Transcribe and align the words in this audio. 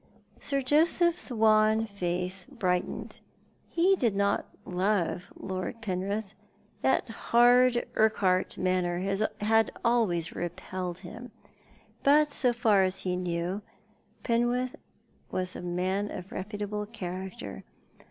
Sir 0.39 0.63
Joseph's 0.63 1.29
wan 1.29 1.85
face 1.85 2.47
brightened. 2.47 3.19
He 3.69 3.95
did 3.95 4.15
not 4.15 4.47
love 4.65 5.31
Lord 5.35 5.79
Penrith— 5.79 6.33
that 6.81 7.07
hard 7.07 7.85
Urquhart 7.95 8.57
manner 8.57 8.97
had 9.41 9.71
always 9.85 10.33
repelled 10.35 10.97
him; 10.97 11.29
but 12.01 12.29
so 12.29 12.51
far 12.51 12.81
as 12.81 13.01
he 13.01 13.15
knew 13.15 13.61
Penrith 14.23 14.75
was 15.29 15.55
a 15.55 15.61
man 15.61 16.09
of 16.09 16.31
reputable 16.31 16.87
character. 16.87 17.63